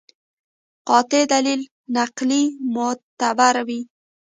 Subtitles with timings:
[0.87, 1.61] قاطع دلیل
[1.95, 3.79] نقلي معتبر وي.